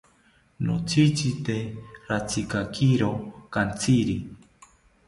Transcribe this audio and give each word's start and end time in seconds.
Notzitzite 0.65 1.57
ratzikakiro 2.09 3.09
kantziri 3.53 4.17